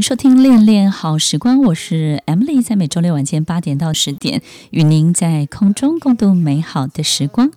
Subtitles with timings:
[0.00, 4.40] 收听《恋恋好时光》，我是 Emily，在每周六晚间八点到十点，
[4.70, 7.50] 与您在空中共度美好的时光。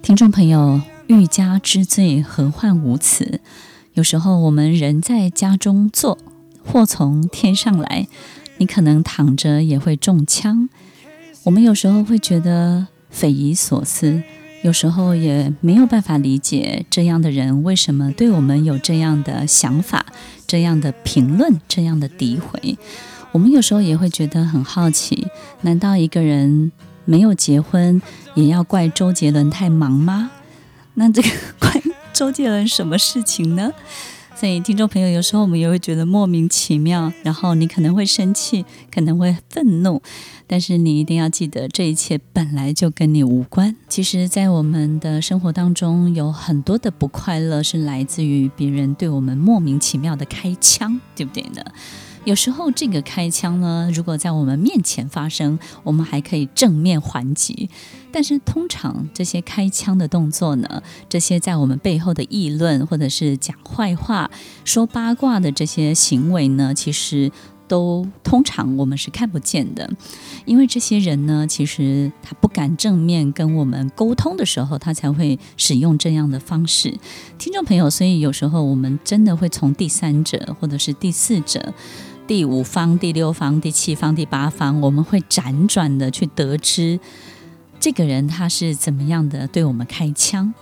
[0.00, 3.40] 听众朋友，欲加之罪，何患无辞？
[3.92, 6.16] 有时候我们人在家中坐，
[6.64, 8.08] 祸从天上来，
[8.56, 10.70] 你可能躺着也会中枪。
[11.44, 14.22] 我们有时候会觉得匪夷所思。
[14.62, 20.06] 有时候也没有办法理解这样的人为什么对我们有这样的想法、
[20.46, 22.78] 这样的评论、这样的诋毁。
[23.32, 25.26] 我们有时候也会觉得很好奇：
[25.62, 26.70] 难道一个人
[27.04, 28.00] 没有结婚
[28.34, 30.30] 也要怪周杰伦太忙吗？
[30.94, 33.72] 那这个 怪周杰伦什么事情呢？
[34.34, 40.02] 所以，听众朋友，有时候我们也会觉得莫名其妙，然后你可能会生气，可能会愤怒，
[40.48, 43.76] 但是你一定要记得，这一切本来就跟你无关。
[43.88, 51.62] 其实，在我们的生活当中，有很多的不快乐是来自于别人对我们莫名其妙的开枪，对不对呢？
[52.24, 57.68] 有时候这个开枪呢，如果在我们面前发生，我们还可以正面还击。
[58.12, 64.30] 但是通常这些开枪的动作呢，这些在我们背后的议论，或者是讲坏话、
[64.64, 67.32] 说八卦的这些行为呢，其实
[67.66, 69.90] 都通常我们是看不见的。
[70.44, 76.98] 因为这些人呢，其实他不敢正面跟我们沟通的时候，他才会使用这样的方式。
[77.38, 81.72] 听众朋友，所以有时候我们真的会从第三者，或者是第四者。
[82.24, 86.98] 第五方、第六方、第七方、第八方，我们会辗转的去得知
[87.82, 90.54] 这个人他是怎么样的对我们开枪。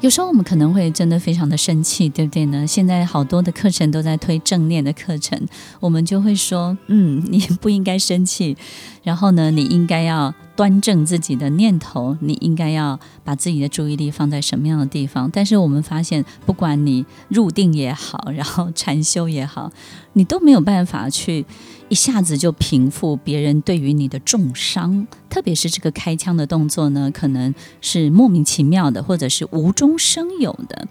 [0.00, 2.64] 有时候我们可能会真的非常的生气，对不对呢？
[2.64, 5.36] 现在好多的课程都在推正念的课程，
[5.80, 8.56] 我们就会说，嗯，你不应该生气，
[9.02, 10.32] 然后呢，你应该要。
[10.54, 15.30] 端正自己的念头，你应该要把自己的注意力放在什么样的地方？
[15.30, 19.72] 但是我们发现，不管你入定也好，然后禅修也好，
[20.12, 21.44] 你都没有办法去
[21.88, 25.06] 一下子就平复别人对于你的重伤。
[25.30, 30.86] 特别是这个开枪的动作呢，可能是莫名其妙的，或者是无中生有的。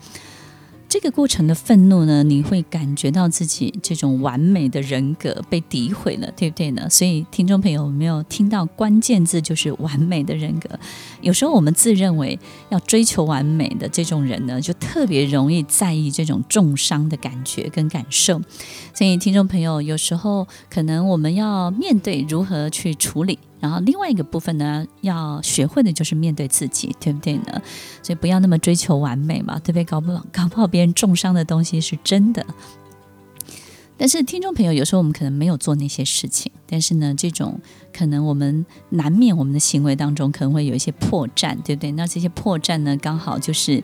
[0.92, 6.90] 这个过程的愤怒呢，你会感觉到自己这种完美的人格被诋毁了，对不对呢？
[6.90, 10.70] 所以，听众朋友有没有听到关键字就是完美的人格？
[11.22, 12.38] 有时候我们自认为
[12.68, 18.42] 要追求完美的这种人呢，就特别容易在意这种重伤的感觉跟感受。
[18.94, 23.40] 所以，听众朋友有时候可能我们要面对如何去处理。
[23.62, 27.62] 然后另外一个部分呢，要学会的就是面对自己，对不对呢？
[28.04, 29.86] 所以不要那么追求完美嘛，对不对？
[29.86, 32.46] 搞不好搞不好别人重伤的东西是真的。
[33.96, 37.60] 但是听众朋友，有时候我们可能没有做那些事情，但是呢，这种
[37.94, 41.92] 可能我们难免我们的行为当中可能会有一些破绽，对不对？
[41.92, 43.84] 那这些破绽呢，刚好就是。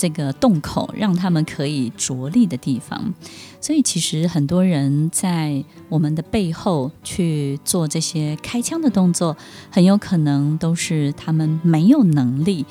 [0.00, 3.12] 这个洞口让他们可以着力的地方，
[3.60, 9.36] 所以其实很多人在我们的背后去做这些开枪的动作，
[9.70, 12.64] 很有可能都是他们没有能力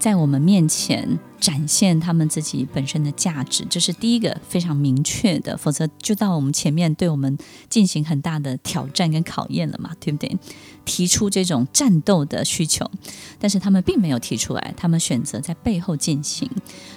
[0.00, 7.36] 在我们面前展现他们自己本身的价值，这是第一个非常明确的，否则就到我们前面对我们
[7.68, 10.34] 进行很大的挑战跟考验了嘛，对不对？
[10.86, 12.90] 提出这种战斗的需求，
[13.38, 16.50] 但是他们并没有提出来，他们选择在背后进行。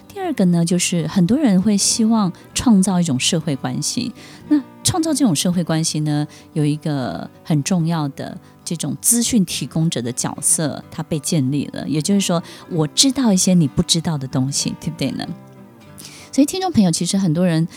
[0.07, 4.13] 第二个呢，就是很多人会希望创造一种社会关系，
[4.47, 8.37] 那创造这种社会关系呢，有一个很重要的
[8.75, 11.87] 这种资讯提供者的角色，它被建立了。
[11.87, 15.27] 也就是说，我知道一些你不知道的东西，对不对呢？
[16.31, 17.67] 所以，听众朋友，其实很多人。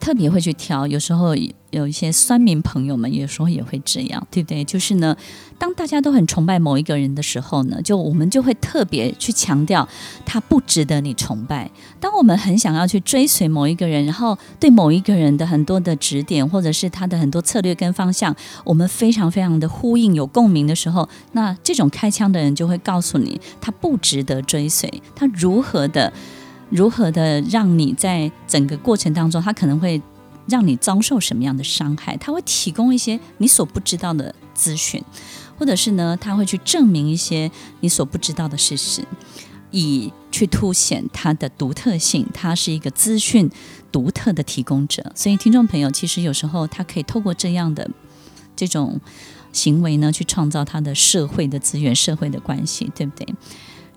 [0.00, 1.36] 特别会去挑，有时候
[1.70, 4.64] 有一些酸民朋友们，有时候也会这样，对不对？
[4.64, 5.14] 就是呢，
[5.58, 9.86] 当大家都很崇拜某一个人的时候呢，就我们就会特别去强调
[10.24, 11.70] 他不值得你崇拜。
[12.00, 18.34] 当我们很想要去追随某一个人，然后对某一个人的很多的指点，或者是他的很多策略跟方向，
[18.64, 26.12] 我们非常非常的呼应、有共鸣的时候，那这种开枪的人就会告诉你，他不值得追随，他如何的。
[26.70, 30.00] 如何的让你在整个过程当中，他可能会
[30.46, 32.16] 让你遭受什么样的伤害？
[32.16, 35.02] 他会提供一些你所不知道的资讯，
[35.58, 37.50] 或者是呢，他会去证明一些
[37.80, 39.04] 你所不知道的事实，
[39.70, 42.26] 以去凸显他的独特性。
[42.32, 43.50] 他是一个资讯
[43.92, 47.88] 独特的提供者，所以听众朋友，其实有时候他可以透过这样的
[48.56, 49.00] 这种
[49.52, 53.34] 行为呢，去创造他的社会的资源、社会的关系，对不对？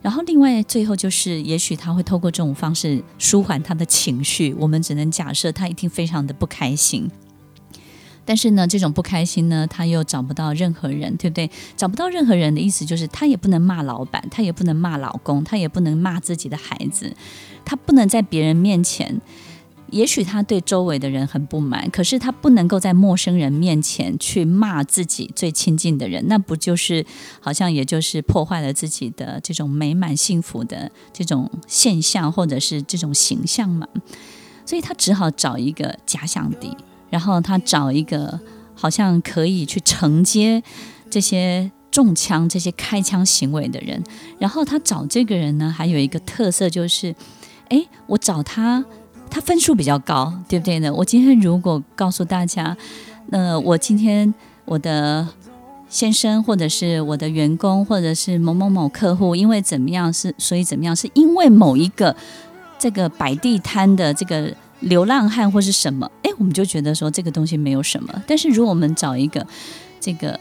[0.04, 4.54] 然后，另外最后就是，也许他会透过这种方式舒缓他的情绪。
[4.60, 7.10] 我们只能假设他一定非常的不开心。
[8.26, 11.50] 但是呢，这种不开心呢，他又找不到任何人，对不对？
[11.78, 17.16] 找不到任何人的意思就是，他也不能骂老板，他也不能骂老公，他也不能骂自己的孩子，
[17.64, 19.22] 他不能在别人面前
[19.94, 27.06] 也许他对周围的人很不满，可是他不能够在陌生人面前去骂自己最亲近的人，那不就是
[27.40, 33.88] 好像也就是破坏了自己的这种美满幸福的这种现象，或者是这种形象嘛？
[34.66, 36.76] 所以他只好找一个假想敌，
[37.12, 38.40] 然后他找一个
[38.74, 40.64] 好像可以去承接
[41.12, 44.04] 这些中枪、这些开枪行为的人，
[44.40, 47.16] 然后他找这个人呢，还有一个特色就是，
[47.70, 48.84] 哎，我找他。
[49.34, 50.94] 他分数比较高，对不对呢？
[50.94, 52.78] 我今天如果告诉大家，
[53.32, 54.32] 呃，我今天
[54.64, 55.28] 我的
[55.90, 62.16] 先生或者是我的员工或者是某某某客户，因为怎么样是，所以怎么样是因为某一个
[62.78, 68.22] 这个摆地摊的这个流浪汉或是什么，哎，我们就觉得说这个东西没有什么。
[68.28, 69.44] 但是如果我们找一个
[70.00, 70.40] 这个。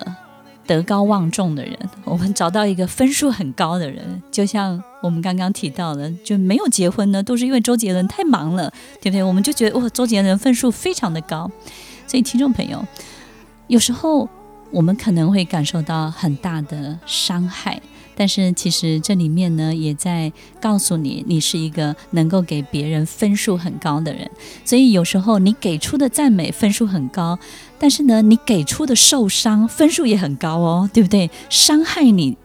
[0.66, 9.22] 德高望重的人，我们找到一个分数很高的人，就像我们刚刚提到的，就没有结婚呢，都是因为周杰伦太忙了，对不对？
[9.22, 11.50] 我们就觉得哇，周杰伦分数非常的高，
[12.06, 12.84] 所以听众朋友，
[13.66, 14.28] 有时候
[14.70, 17.80] 我们可能会感受到很大的伤害。
[18.14, 20.30] 但是其实这里面呢，也在
[20.60, 24.30] 告诉你，你是一个能够给别人分数很高的人。
[24.66, 27.38] 所以有时候你给出的赞美分数很高，
[27.82, 31.28] 但是呢，你给出的受伤分数也很高哦，对不对？
[31.50, 32.36] 伤害你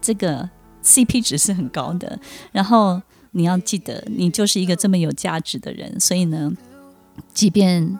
[0.00, 0.48] 这个
[0.84, 2.16] CP 值是很高的。
[2.52, 3.02] 然后
[3.32, 5.98] 你要记得，你就是一个这么有价值的人。
[5.98, 6.52] 所以呢，
[7.34, 7.98] 即便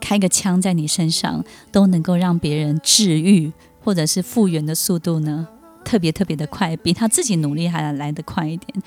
[0.00, 3.52] 开个枪在你身上，都能够让别人治愈
[3.82, 5.48] 或者是复原的速度呢，
[5.84, 8.80] 特别特别的快，比他自己努力还来得快一点。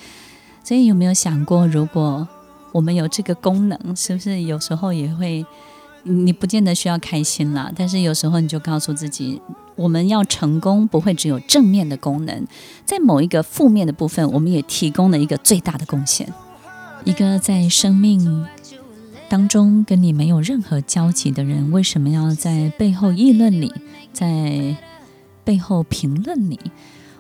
[0.63, 2.25] 所以有没有想过，如果
[2.71, 5.45] 我们有这个功能，是不是有时候也会，
[6.07, 9.41] 你不见得需要开心啦，但是有时候你就告诉自己，
[9.75, 12.45] 我们要成功，不会只有正面的功能，
[12.85, 16.31] 在某一个负面的部分，我们也提供了一个最大的贡献。
[17.03, 18.45] 一个在生命
[19.27, 23.73] 当中跟你没有任何交集的人，为什么要在背后议论你？
[24.13, 24.77] 在
[25.43, 26.59] 背后评论你，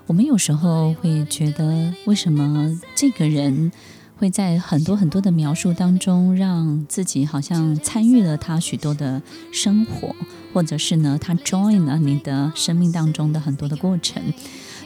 [0.07, 3.71] 我们有时候会觉得，为什么这个人
[4.17, 9.21] 会在很多很多的描述当中，让自己好像参与了他许多的
[9.51, 10.15] 生活，
[10.53, 14.23] 或者是呢，他 join 了你的生命当中的很多的过程，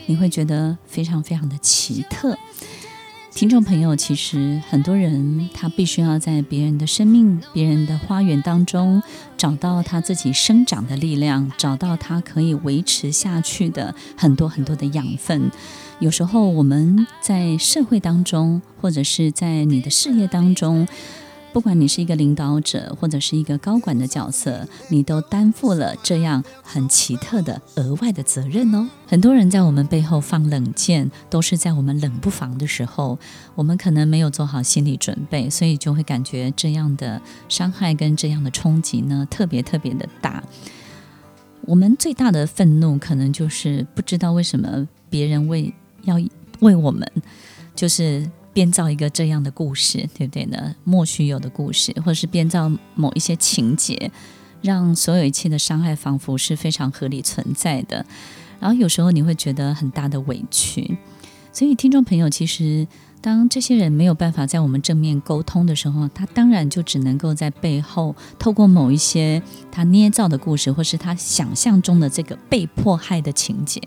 [0.06, 2.36] 你会觉得非常非常的奇特。
[3.32, 9.00] 听众朋友，其实很多人他必须要在别人的生命、别人的花园当中
[9.36, 15.48] 找到他自己生长的力量，找到他可以维持下去的很多很多的养分。
[16.00, 20.88] 有时候我们在社会当中，或者是在你的事业当中。
[21.52, 28.88] 不管你是一个领导者，或者是一个高管的角色，你都担负了这样很奇特的额外的责任哦。
[29.08, 33.18] 很多人在我们背后放冷箭，都是在我们冷不防的时候，
[33.56, 40.42] 我们可能没有做好心理准备，所以就会感觉这样的伤害跟这样的冲击呢，特别特别的大。
[41.62, 46.16] 我们最大的愤怒，可能就是不知道为什么别人为要
[46.60, 47.10] 为我们，
[47.74, 48.30] 就是。
[48.52, 50.74] 编造一个这样的故事，对不对呢？
[50.82, 54.10] 莫须有的故事，或者是编造某一些情节，
[54.60, 58.04] 让所有一切的伤害仿佛是非常合理存在的。
[58.58, 60.98] 然后有时候你会觉得很大的委屈。
[61.52, 62.88] 所以听众朋友，其实
[63.20, 69.40] 当这些人没有办法在我们正面沟通的时候，他当然就只能够在背后透过某一些
[69.70, 73.80] 他捏造的故事，或是他想象中的这个被迫害的情节。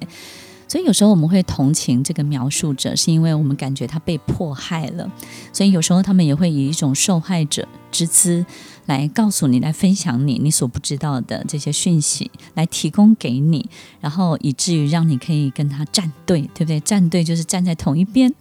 [0.73, 5.07] 所以有时候我们会同情这个描述者，是因为我们感觉他被迫害了。
[5.51, 8.43] 所以有时候他们也会以一种受害者之姿
[8.87, 13.69] 来告诉你，来分享你你所不知道的这些讯息，来提供给你，
[14.01, 16.79] 然后以至于让你可以跟他站队，对不对？
[16.79, 18.33] 站队就是站在同一边，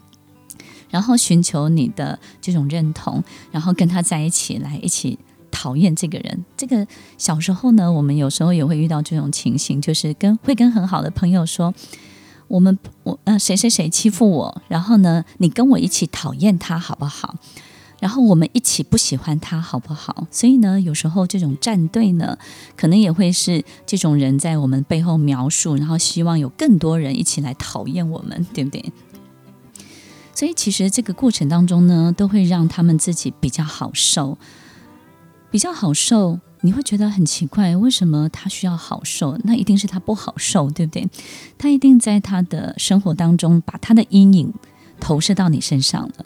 [0.88, 5.18] 然后寻求你的这种认同，然后跟他在一起，来一起
[5.50, 6.42] 讨厌这个人。
[6.56, 6.86] 这个
[7.18, 11.74] 小时候呢，我们有时候也会遇到这种情形，就是跟会跟很好的朋友说。
[12.48, 17.36] 我们我呃谁谁谁欺负我，然后呢，你跟我一起讨厌他好不好？
[18.00, 20.26] 然后我们一起不喜欢他好不好？
[20.30, 22.36] 所以呢，有时候这种站队呢，
[22.76, 28.92] 可能也会是这种人在我们背后描述，然后希望有更多人一起来讨厌我们，对不对？
[30.34, 34.36] 所以其实这个过程当中呢，都会让他们自己比较好受，
[35.50, 36.40] 比较好受。
[36.64, 39.36] 你会觉得很奇怪，为什么他需要好受？
[39.42, 41.08] 那一定是他不好受，对不对？
[41.58, 44.54] 他一定在他的生活当中把他的阴影
[45.00, 46.24] 投射到你身上了，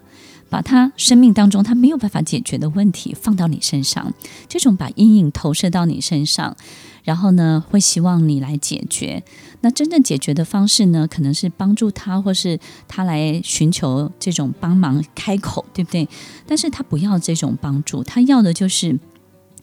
[0.50, 4.12] 把他生命当中他没有办法解决的问题放到你身上。
[4.46, 6.54] 这种把阴影投射到你身上，
[7.02, 9.24] 然后呢，会希望你来解决。
[9.62, 16.06] 那真正解决的方式呢，可能是帮助他，或是他来寻求这种帮忙开口，对不对？
[16.46, 18.98] 但是他不要这种帮助，他要的就是。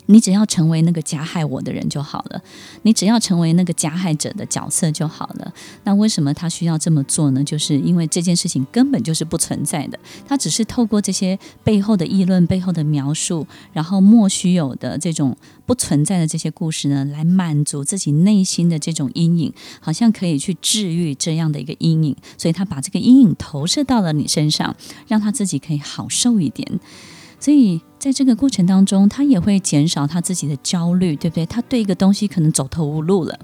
[0.08, 2.42] 你只要成为那个加害我的人就好了，
[2.84, 5.54] 你只要成为那个加害者的角色就好了。
[5.84, 7.44] 那为什么他需要这么做呢？
[7.44, 24.76] 就是因为这件事情根本就是不存在的，他只是透过这些背后的议论、背后的描述，然后莫须有的这种不存在的这些故事呢，来满足自己内心的这种阴影，好像可以去治愈这样的一个阴影，所以他把这个阴影投射到了你身上，
[25.08, 26.80] 让他自己可以好受一点。
[27.44, 31.46] 所以，在这个过程当中，他也会减少他自己的焦虑，对不对？
[31.46, 33.38] 他对一个东西可能走投无路了，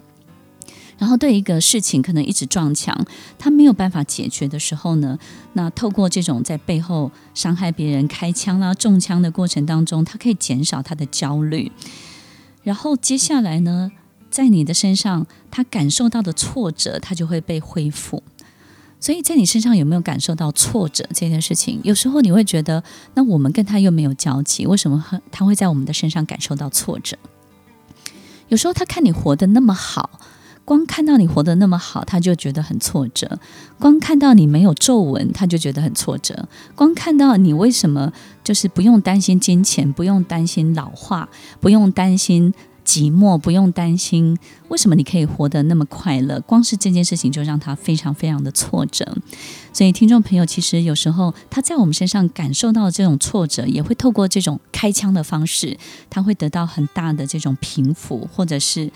[0.97, 3.05] 然后对一个事情可能一直撞墙，
[3.37, 5.19] 他没有办法解决的时候呢，
[5.51, 11.69] 那透过这种在背后伤害别人、开枪啦、中枪的过程当中，他可以减少他的焦虑。
[12.63, 13.91] 然后接下来呢，
[14.29, 18.23] 在你的身上，他感受到的挫折，他就会被恢复。
[18.99, 21.79] 所以在你身上有没有感受到挫折这件事情？
[21.83, 27.17] 有时候你会觉得，那我们跟他又没有交集，为什么他会在我们的身上感受到挫折？
[28.49, 30.19] 有时候他看你活得那么好，
[30.65, 33.27] 光看到你活得那么好，他就觉得很挫折；
[33.79, 36.35] 光看到你没有皱纹，他就觉得很挫折；
[36.75, 38.11] 光看到你为什么
[38.43, 41.29] 就是不用担心金钱，不用担心老化，
[41.61, 42.53] 不用担心。
[42.89, 44.35] 寂寞不用担心，
[44.69, 46.41] 为什么你可以活得那么快乐？
[46.41, 49.15] 光是这件事情就让他非常非常的挫折。
[49.71, 55.77] 所以，听众朋友，其实有时候他在我们身上感受到这种挫折，也会透过这种开枪的方式，
[56.09, 58.91] 他会得到很大的这种平复，或者是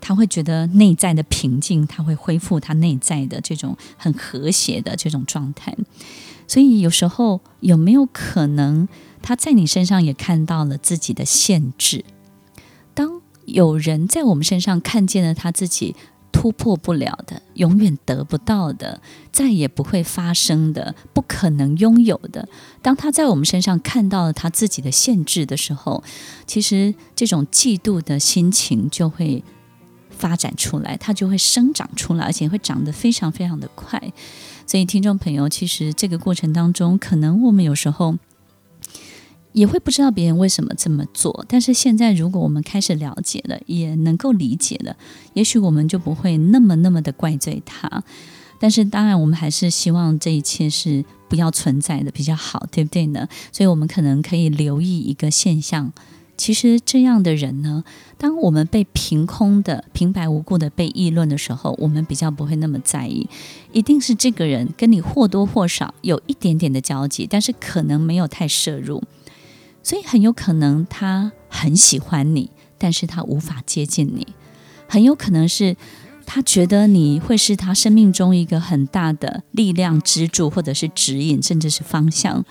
[0.00, 5.76] 他会觉得内在的平静，他会恢复他内在的这种很和谐的这种状态。
[6.48, 8.88] 所以，有时候有没有可能
[9.20, 12.02] 他在你身上也看到了自己的限制？
[12.94, 15.96] 当有人在我们身上看见了他自己
[16.30, 19.00] 突破不了的、永远得不到的、
[19.32, 22.46] 再也不会发生的、不可能拥有的。
[22.82, 26.04] 当他在我们身上看到了他自己的限制的时候，
[26.46, 29.42] 其实这种嫉妒的心情就会
[30.10, 34.00] 发展出来，它就会生长出来，而且会长得非常非常的快。
[34.66, 38.16] 所以，听众朋友，其实这个过程当中，可能我们有时候。
[39.56, 44.94] 也会不知道别人为什么这么做，但是现在如果我们开始了解了，也能够理解了，
[45.32, 48.04] 也许我们就不会那么那么的怪罪他。
[48.60, 53.26] 但是当然，我们还是希望这一切是不要存在的比较好，对不对呢？
[53.50, 55.90] 所以我们可能可以留意一个现象，
[56.36, 57.82] 其实这样的人呢，
[58.18, 63.26] 当我们被凭空的、平白无故的被议论的时候，我们比较不会那么在意，
[63.72, 69.02] 一定是这个人跟你或多或少有一点点的交集，但是可能没有太摄入。
[69.86, 74.26] 所以很有可能他很喜欢你，但是他无法接近你。
[74.88, 75.76] 很有可能是
[76.26, 82.44] 他觉得你会是他生命中一个很大的力量支柱，或者是指引，甚至是方向。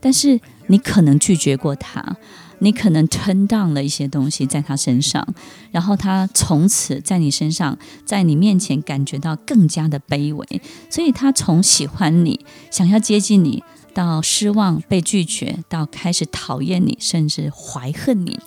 [0.00, 2.16] 但是你可能拒绝过他，
[2.60, 5.34] 你可能 turn down 了一些东西在他身上，
[5.70, 10.62] 然后他从此在你身上，在你面前感觉到更加的卑微。
[10.88, 13.62] 所以他从喜欢你，想要接近你。
[13.94, 18.38] 到失望、被拒绝，到开始讨厌你，甚至怀恨你，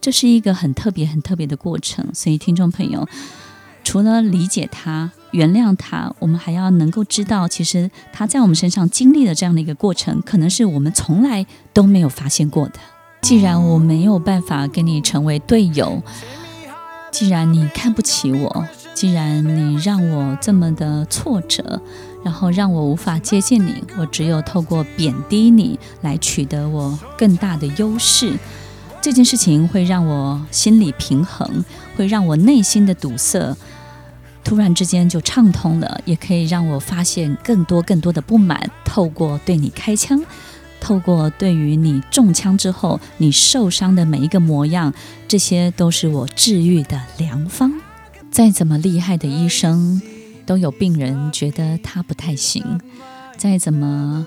[0.00, 2.06] 这是一个很特别、很特别的过程。
[2.14, 3.08] 所以，听众朋友，
[3.84, 12.74] 除了理解他、原谅他，我们还要能够知道，其实他在我们身上经历的这样的一个过程，可能是我们从来都没有发现过的。
[13.20, 16.02] 既然我没有办法跟你成为队友，
[17.10, 21.80] 既然你看不起我，既然你让我这么的挫折。
[22.24, 28.34] 然后让我无法接近你，我只有透过贬低你来取得我更大的优势。
[29.00, 31.64] 这件事情会让我心理平衡，
[31.96, 33.56] 会让我内心的堵塞
[34.42, 38.70] 突然之间就畅通了，也可以让我发现更多更多的不满。
[38.84, 40.20] 透过对你开枪，
[40.80, 44.92] 透过对于你中枪之后你受伤的每一个模样，
[45.28, 47.72] 这些都是我治愈的良方。
[48.30, 50.02] 再怎么厉害的医生。
[50.48, 52.80] 都有病人觉得他不太行，
[53.36, 54.26] 再怎么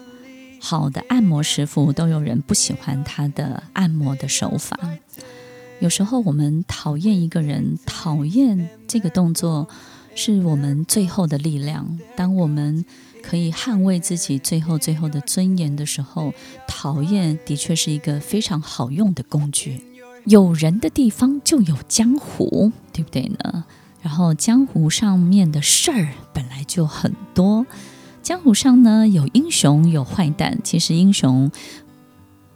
[0.60, 4.80] 好的按摩师傅，都有人不喜欢他的按摩的手法。
[5.80, 9.68] 有时候我们讨厌一个人，讨厌这个动作，
[10.14, 11.98] 是我们最后的力量。
[12.16, 12.86] 当我们
[13.24, 16.36] 可以捍卫自己最后最后的尊严的时候，
[16.68, 19.82] 讨厌的确是一个非常好用的工具。
[20.26, 23.66] 有人的地方就有江湖，对不对呢？
[24.02, 27.66] 然后江湖上面的事儿本来就很多，
[28.24, 30.60] 江湖上呢有英雄有坏蛋。
[30.64, 31.52] 其实英雄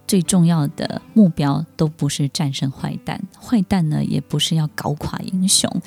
[0.07, 5.81] 最重要的目标都不是战胜坏蛋，坏蛋呢也不是要搞垮英雄。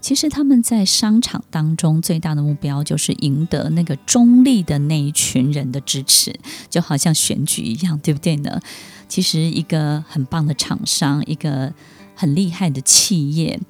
[0.00, 6.34] 其实他们在商场当中最大的目标就是赢得那个中立的那一群人的支持，
[6.70, 8.60] 就好像选举一样，对不对呢？
[9.08, 11.74] 其实一个很棒的厂商，一个
[12.14, 13.60] 很厉害的企业，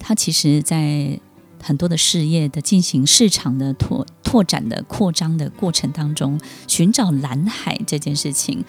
[0.00, 1.20] 他其实在
[1.62, 8.64] 很多的事业的进行市场的拓拓展的扩张的过程当中，寻找蓝海这件事情。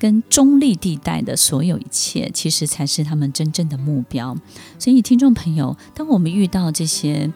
[0.00, 4.36] 跟中立地带的所有一切，其实才是他们真正的目标。
[4.78, 7.32] 所以，听众朋友，当我们遇到这些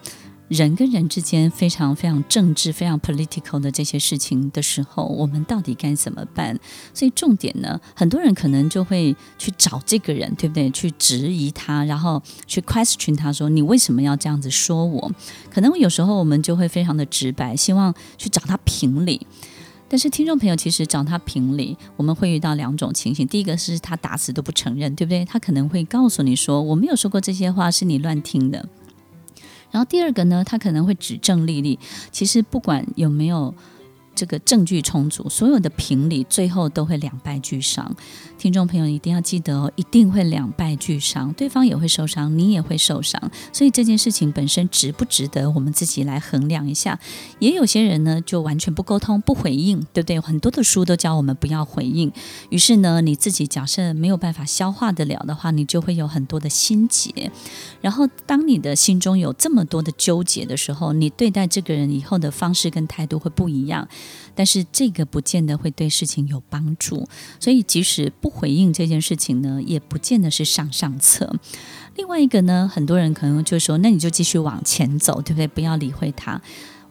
[0.49, 6.59] 人跟人之间非常非常政治、非常 political 的这些事情的时候，我们到底该怎么办？
[6.93, 10.69] 所以，重点呢，很多人可能就会去找这个人，对不对？
[10.69, 15.11] 去质疑他，然后去 question 他说：“你为什么要这样子说我？”
[15.49, 19.25] 可能有时候我们就会非常的直白，希望去找他评理。
[19.87, 23.25] 但是听众朋友，其实找他评理，我们会遇到两种情形。
[23.25, 25.23] 第一个是他打死都不承认，对不对？
[25.25, 28.67] 他可能会告诉你说：“我没有说过这些话，是你乱听的。”
[29.73, 31.77] 然后第二个呢，他可能会指证莉莉。
[32.13, 33.53] 其实不管有没有。
[34.15, 37.91] 这个证据充足，所有的评理最后都会两败俱伤。
[38.43, 43.31] 听众朋友一定要记得哦，一定会两败俱伤，对方也会受伤，你也会受伤。
[43.53, 46.99] 所以这件事情本身值不值得我们自己来衡量一下。
[47.39, 50.19] 也有些人呢，就完全不沟通、不回应，对不对？
[50.19, 52.11] 很多的书都教我们不要回应。
[52.49, 57.31] 于是呢，你自己假设没有办法消化得了的话，你就会有很多的心结。
[57.79, 63.87] 然后，当你的心中有这么多的纠结的时候，你对待这个人以后的方式跟态度会不一样。
[64.35, 67.07] 但是这个不见得会对事情有帮助，
[67.39, 71.33] 所以即使不回应这件事情呢，也不见得是上上策。
[71.95, 75.47] 另外一个呢，很多人可能就说，那你就继续往前走，对不对？
[75.47, 76.41] 不要理会他。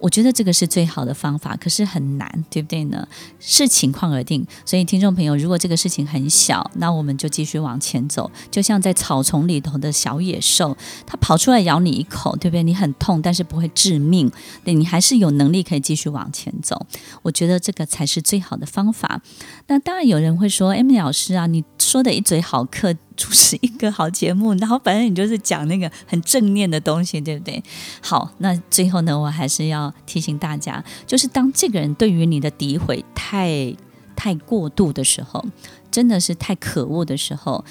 [0.02, 3.06] 我觉得这个是最好的方法，可是很难，对不对呢？
[3.38, 4.44] 视情况而定。
[4.64, 8.28] 所以，听众朋友，如果这个事情很小，那我们就继续往前走。
[8.50, 12.64] 就像在草丛里头的小野兽，它跑出来咬你一口，对不对？
[12.64, 14.28] 你很痛，但是不会致命，
[14.64, 16.84] 对，你还是有能力可以继续往前走。
[17.22, 19.22] 我觉得这个才是最好的方法。
[19.68, 22.92] 那当然有人会说：“M 老师啊，你说的一嘴好客。
[23.22, 27.62] 主持一个好节目，然后反正你就是讲那个很正面的东西，对不对？
[28.00, 33.72] 好，那最后呢，我还是要提醒大家，就是当这个人对于你的诋毁太
[34.16, 35.44] 太过度的时候，
[35.88, 37.64] 真的是太可恶的时候，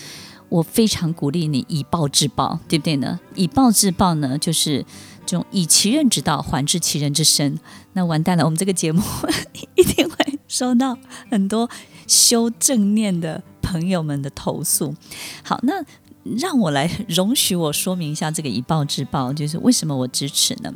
[0.48, 3.20] 我非常鼓励你以暴制暴，对不对呢？
[3.36, 4.86] 以暴制暴呢，就是
[5.26, 7.60] 这种以其人之道还治其人之身。
[7.92, 9.04] 那完蛋了，我们这个节目
[9.76, 10.98] 一定会收到
[11.30, 11.70] 很多
[12.08, 13.44] 修正念的。
[13.72, 14.94] 朋友们的投诉，
[15.44, 15.82] 好，那
[16.38, 20.74] 让我来容许我说明一下这个以暴制暴，就是为什么我支持呢？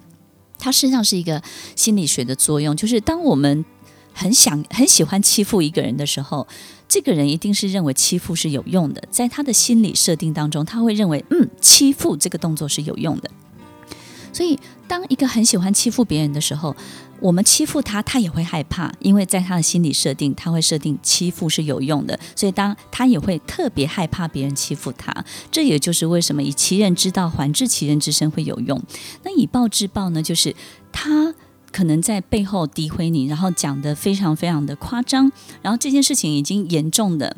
[0.58, 1.44] 它实际上是一个
[1.76, 3.66] 心理学的作用，就是当我们
[4.14, 6.48] 很想很喜欢欺负一个人的时候，
[6.88, 13.30] 这个人一定是认为欺负是有用的，在他的心理设定当中，他会认为嗯，欺负这个动作是有用的，
[14.36, 16.76] 所以当一个很喜欢欺负别人的时候。
[17.22, 25.24] 我们欺负他，他也会害怕，因为在他的心理设定，他会设定欺负是有用的，所以当他也会特别害怕别人欺负他。
[25.50, 28.80] 这也就是为什么以其人之道还治其人之身会有用。
[29.24, 30.22] 那以暴制暴呢？
[30.22, 30.54] 就是
[30.92, 31.34] 他
[31.72, 37.38] 可能在背后诋毁你，然后讲得非常非常的夸张，然后这件事情已经严重的。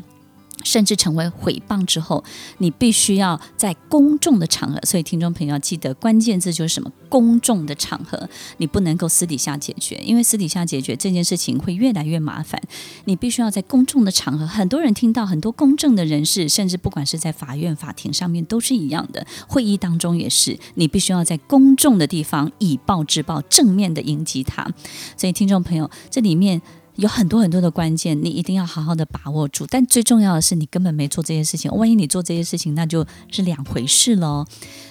[0.67, 2.21] 甚至成为诽谤之后，
[2.57, 6.91] 你必须要在公众的场合，所以听众朋友要记得关键字就是什么？
[7.09, 8.27] 公众的场合，
[8.57, 12.61] 你不能够私底下解决，因为私底下解决这件事情会越来越麻烦。
[13.05, 24.67] 你必须要在公众的场合，很多人听到，很多公正的人士，甚至不管是在法院、法庭上面都是一样的，会议当中也是，你必须要在公众的地方以暴制暴，正面的迎击他。
[25.15, 26.61] 所以听众朋友，这里面。
[26.97, 29.67] 有很多很多的关键，你一定要好好的把握住。
[29.69, 31.71] 但最重要的是，你根本没做这些事情。
[31.71, 34.45] 万一你做这些事情，那就是两回事喽。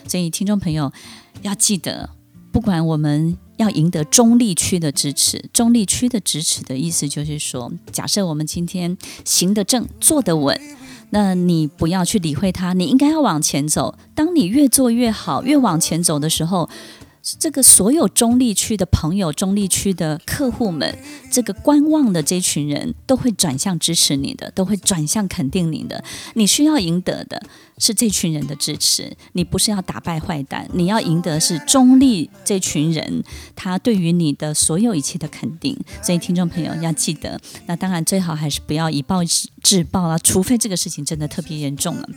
[0.06, 0.92] 所以，听众朋友
[1.42, 2.10] 要记得，
[2.52, 10.60] 不管我们要赢得中立区的支持，中立区的支持的意思就是说，假设我们今天行得正，坐得稳，
[11.10, 13.98] 那你不要去理会他，你应该要往前走。
[14.14, 16.70] 当你越做越好，越往前走的时候。
[17.40, 20.96] 这个所有中立区的朋友、中立区的客户们，
[21.32, 26.04] 这个观望的这群人都会转向支持你的，都会转向肯定你的。
[26.34, 27.42] 你需要赢得的
[27.78, 33.24] 是这群人的支持，你不是要打败坏蛋，你要赢得是中立这群人
[33.56, 35.76] 他对于你的所有一切的肯定。
[36.00, 39.24] 所以听众朋友要记得，那当然最好还是不要以暴
[39.62, 42.08] 制暴啊，除非这个事情真的特别严重了。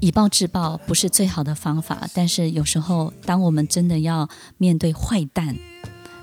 [0.00, 5.56] 以暴制暴不是最好的方法，但是有时候，当我们真的要面对坏蛋，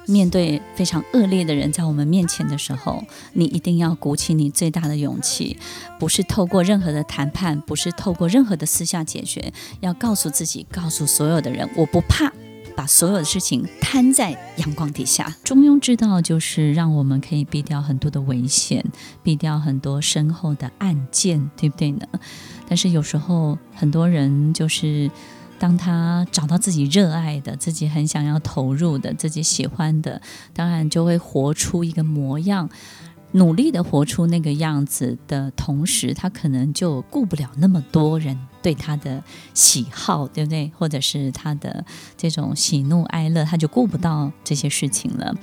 [0.08, 5.58] 面对非常恶劣的人在我们面前的时候，你一定要鼓起你最大的勇气，
[6.00, 12.32] 不是透过任何的谈判，不是透过任何的私下解决，要告诉自己，告诉所有的人，我不怕，
[12.76, 15.36] 把所有的事情摊在阳光底下。
[15.44, 18.84] 中庸之道就是让我们可以避掉很多的危险，
[19.22, 22.08] 避掉很多身后的暗箭，对不对呢？
[22.68, 25.10] 但是有时候很多人就是。
[25.60, 30.22] 当他找到自己热爱的、自己很想要投入的、自己喜欢的，
[30.54, 32.70] 当然就会活出一个模样，
[33.32, 39.24] 努力的活出那个样子的同时，他可能就顾不了那么多人对他的
[39.56, 40.72] 喜好，对不对？
[40.78, 41.84] 或者是他的
[42.16, 45.36] 这种喜怒哀乐，他就顾不到这些事情了。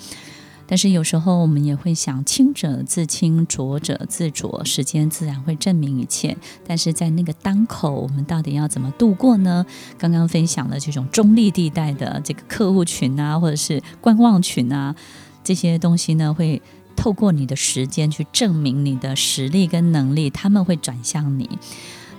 [0.66, 6.36] 但是有时候我们也会想，清者自清，浊者自浊，时间自然会证明一切。
[6.66, 9.64] 但是在那个当口，我们到底要怎么度过呢？
[9.98, 14.94] 刚刚分享了这种中立地带的这个客户群啊，或者是观望群啊，
[15.42, 16.62] 这些东西呢，会
[16.96, 21.48] 透过你的时间去证明你的实力跟能力，他们会转向你。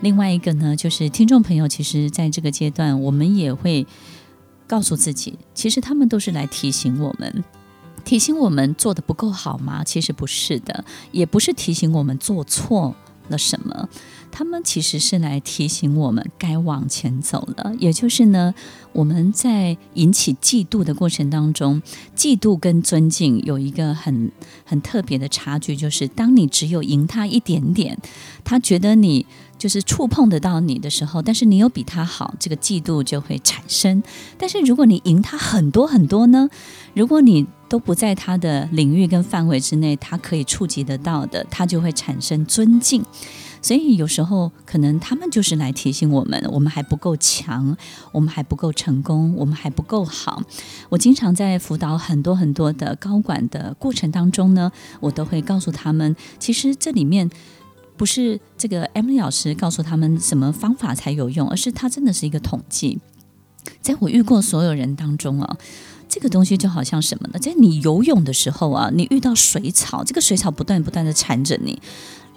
[0.02, 3.88] 另外一个呢，就是听众朋友，其实在这个阶段，我们也会
[4.68, 7.44] 告诉自己，其实他们都是来提醒我们。
[8.06, 9.84] 提醒我们做的不够好吗？
[9.84, 12.96] 其实不是的，也不是提醒我们做错
[13.28, 13.90] 了什么。
[14.38, 17.74] 他们其实是来提醒我们该往前走了。
[17.80, 18.54] 也就是呢，
[18.92, 21.82] 我们在引起嫉妒的过程当中，
[22.18, 24.30] 嫉妒跟尊敬有一个很
[24.66, 27.98] 很特别的差距，就是当你只有赢他一点点，
[28.44, 29.26] 他觉得你。
[29.58, 34.04] 就是触碰得到你的时候，但是你有比他好，这个嫉妒就会产生。
[34.38, 36.50] 但是如果你赢他很多很多呢？
[36.94, 43.02] 如果你都不在他的领域跟范围之内，他可以触及得到的，他就会产生尊敬。
[43.66, 47.76] 所以有时候可能他们就是来提醒我们，我们还不够强，
[48.12, 50.44] 我们还不够成功，我们还不够好。
[50.90, 57.28] 我经常在辅导很多很多的高管的过程当中呢，我都会告诉他们，其实这里面。
[57.98, 63.00] 不是这个 M 老师告诉他们什么方法才有用，而是它真的是一个统计。
[63.82, 65.58] 在我遇过所有人当中啊，
[66.10, 67.40] 这个东西就好像什么呢？
[67.40, 71.82] 在你游泳的时候啊，你遇到水草，这个水草不断不断的缠着你。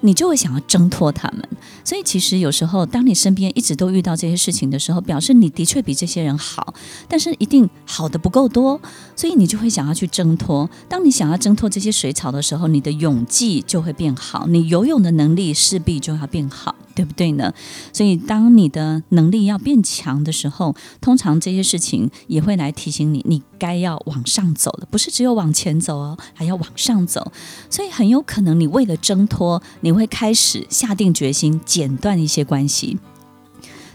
[0.00, 1.48] 你就会想要挣脱他们，
[1.84, 6.72] 所以其实有时候，当你身边一直都遇到这些事情的时候，表示你的确比这些人好，
[7.08, 8.80] 但是一定好的不够多，
[9.16, 10.70] 所以你就会想要去挣脱。
[10.88, 16.74] 当你想要挣脱这些水草的时候，你的勇气就会变好，你游泳的能力势必就要变好。
[16.98, 17.54] 对不对呢？
[17.92, 27.30] 所以，当你的能力要变强的时候，通常这些事情也会来提醒你，你该要往上走了，不是只有往前走哦，还要往上走。
[27.70, 32.98] 所以，很有可能你为了挣脱，你会开始下定决心剪断一些关系。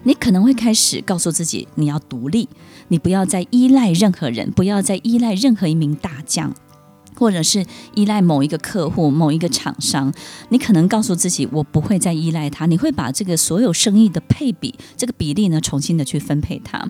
[0.04, 2.48] 你可能会开始告诉自己，你要独立，
[2.88, 6.56] 你不要再依赖任何人，不要再依赖任何一名大将。
[7.15, 10.13] 或者是依赖某一个客户、某一个厂商，
[10.49, 12.65] 你可能告诉自己，我不会再依赖他。
[12.65, 16.89] 你会把这个所有生意的配比、这个比例呢，重新的去分配它。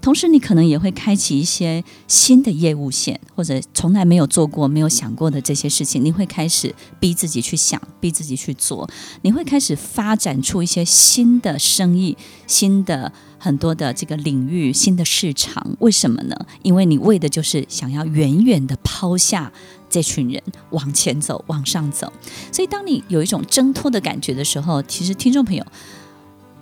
[0.00, 8.88] 同时，你可能也会开启一些新的业务线，或者从来没有做过、没有想过的这些事情，你会开始逼自己去想、逼自己去做。
[9.22, 15.76] 你会开始发展出一些新的生意、新的很多的这个领域、新的市场。
[15.80, 16.36] 为什么呢？
[16.62, 19.52] 因为你为的就是想要远远的抛下
[19.90, 22.12] 这群人，往前走、往上走。
[22.52, 25.64] 所以，当你有一种挣脱的感觉的时候，其实听众朋友。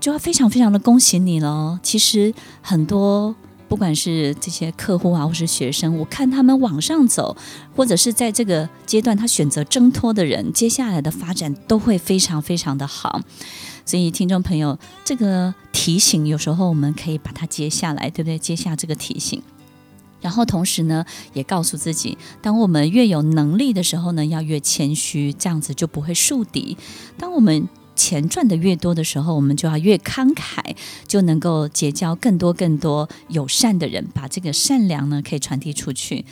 [0.00, 1.78] 就要非常非常的恭喜你了。
[1.82, 2.32] 其实
[2.62, 3.34] 很多
[3.68, 7.36] 不管是这些客户啊，或是学生，我看他们往上走，
[7.74, 13.20] 或者是在这个阶段他选择挣脱的人，接下来的发展都会非常非常的好。
[13.84, 18.38] 所以听众朋友，这个提醒有时候我们可以把它接下来，对不对？
[18.38, 19.40] 接下这个提醒，
[20.20, 26.76] 然后同时呢，也告诉自己，当我们越有能力的时候呢，要越谦虚，这样子就不会树敌。
[27.16, 30.76] 当我们钱赚得越多的时候，我们就要越慷慨，
[31.08, 36.24] 就能够结交更多更多友善的人，把这个善良呢可以传递出去。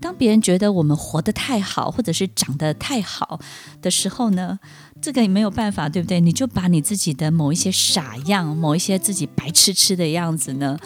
[0.00, 3.38] 当别人觉得我们活得太好，或者是长得太好
[3.82, 4.58] 的时候呢，
[5.02, 6.22] 这个也没有办法，对不对？
[6.22, 10.78] 你就把你自己的某一些傻样，某一些自己白痴痴的样子呢。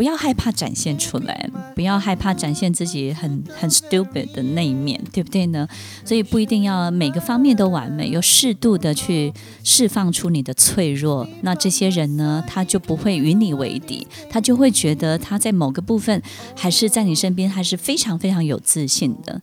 [0.00, 5.68] 不要害怕展现出来，不要害怕展现自己很很 stupid 的那一面，对不对呢？
[6.06, 9.30] 所以不一定要每个方面都完美，要适度的去
[9.62, 11.28] 释放出你的脆弱。
[11.42, 16.22] 那这些人呢，他就不会与你为敌，他就会觉得他在某个部分
[16.56, 19.42] 还是在你身边，还是非常非常有自信的。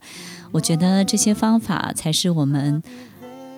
[0.50, 2.82] 我觉得这些方法才是我们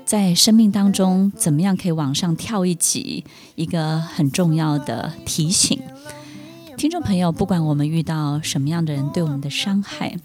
[0.04, 5.80] 在生命当中怎么样可以往上跳一级，一个很重要的提醒。
[6.81, 10.16] 听众朋友，不管我们遇到什么样的人对我们的伤害，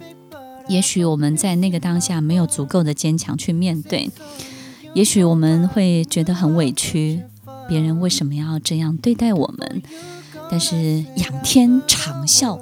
[0.69, 4.09] 也许我们在那个当下没有足够的坚强去面对，
[4.93, 7.21] 也许我们会觉得很委屈，
[7.67, 9.83] 别人为什么要这样对待我们？
[10.49, 12.57] 但是仰天长啸。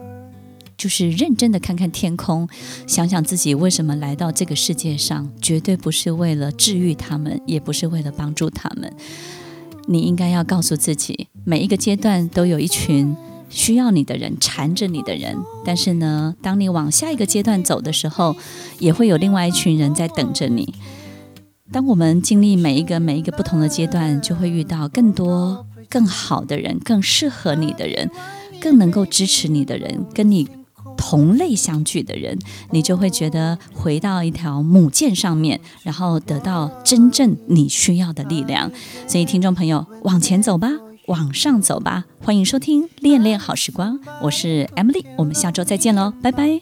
[0.75, 2.49] 就是认真的看看天空，
[2.87, 8.91] 想想自己为什么来到这个世界上，绝对不是为了治愈他们，也不是为了帮助他们。
[9.87, 13.15] 你应该要告诉自己，每一个阶段都有一群
[13.53, 15.37] 需要你的人，缠着你的人。
[15.63, 18.35] 但是呢，当你往下一个阶段走的时候，
[18.79, 20.73] 也会有另外一群人在等着你。
[21.71, 28.09] 当我们经历每一个每一个不同的阶段，就会遇到更多更好的人，更适合你的人，
[28.59, 30.47] 更能够支持你的人，跟你。
[30.95, 32.37] 同类相聚的人，
[32.71, 38.71] 你就会觉得回到一条母舰上面，然后得到真正你需要的力量。
[39.05, 40.69] 所以，听众朋友，往前走吧，
[41.07, 42.05] 往上走吧。
[42.23, 46.61] 欢迎收听《恋恋好时光》，我是 Emily，我们下周再见喽，拜拜。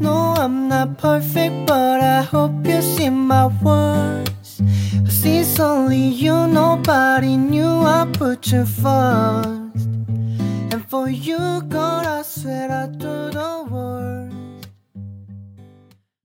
[0.00, 4.60] No, I'm not perfect, but I hope you see my words.
[5.08, 9.86] Since only you, nobody knew I put you first.
[10.70, 13.30] And for you, God, I swear I do.
[13.32, 14.31] the world.